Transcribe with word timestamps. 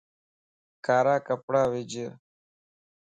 ڪارا 0.85 1.15
ڪپڙا 1.27 1.61
وِج 1.71 1.93